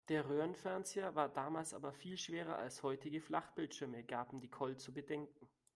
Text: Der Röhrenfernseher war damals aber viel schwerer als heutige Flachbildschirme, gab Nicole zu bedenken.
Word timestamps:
Der 0.09 0.27
Röhrenfernseher 0.27 1.13
war 1.13 1.29
damals 1.29 1.75
aber 1.75 1.93
viel 1.93 2.17
schwerer 2.17 2.57
als 2.57 2.81
heutige 2.81 3.21
Flachbildschirme, 3.21 4.03
gab 4.03 4.33
Nicole 4.33 4.75
zu 4.75 4.91
bedenken. 4.91 5.47